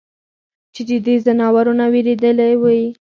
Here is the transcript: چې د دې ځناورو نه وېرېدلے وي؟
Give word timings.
چې 0.73 0.81
د 0.89 0.91
دې 1.05 1.15
ځناورو 1.25 1.73
نه 1.79 1.85
وېرېدلے 1.93 2.51
وي؟ 2.61 2.79